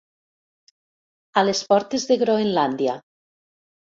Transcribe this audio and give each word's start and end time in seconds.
A 1.41 1.43
les 1.49 1.61
portes 1.73 2.07
de 2.11 2.17
Groenlàndia. 2.23 2.99